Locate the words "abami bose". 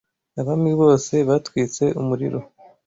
0.41-1.13